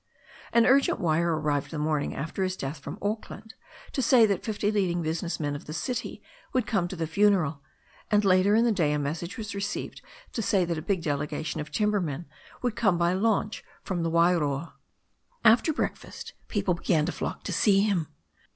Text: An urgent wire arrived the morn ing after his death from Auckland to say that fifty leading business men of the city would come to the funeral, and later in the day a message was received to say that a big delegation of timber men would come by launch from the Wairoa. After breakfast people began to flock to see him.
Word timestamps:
An 0.51 0.65
urgent 0.65 0.99
wire 0.99 1.37
arrived 1.37 1.69
the 1.69 1.77
morn 1.77 2.01
ing 2.01 2.15
after 2.15 2.41
his 2.43 2.57
death 2.57 2.79
from 2.79 2.97
Auckland 3.03 3.53
to 3.91 4.01
say 4.01 4.25
that 4.25 4.43
fifty 4.43 4.71
leading 4.71 5.03
business 5.03 5.39
men 5.39 5.55
of 5.55 5.65
the 5.65 5.73
city 5.73 6.23
would 6.53 6.65
come 6.65 6.87
to 6.87 6.95
the 6.95 7.05
funeral, 7.05 7.61
and 8.09 8.25
later 8.25 8.55
in 8.55 8.65
the 8.65 8.71
day 8.71 8.93
a 8.93 8.97
message 8.97 9.37
was 9.37 9.53
received 9.53 10.01
to 10.33 10.41
say 10.41 10.65
that 10.65 10.79
a 10.79 10.81
big 10.81 11.03
delegation 11.03 11.61
of 11.61 11.69
timber 11.71 12.01
men 12.01 12.25
would 12.63 12.75
come 12.75 12.97
by 12.97 13.13
launch 13.13 13.63
from 13.83 14.01
the 14.01 14.09
Wairoa. 14.09 14.73
After 15.45 15.71
breakfast 15.71 16.33
people 16.47 16.73
began 16.73 17.05
to 17.05 17.11
flock 17.11 17.43
to 17.43 17.53
see 17.53 17.81
him. 17.81 18.07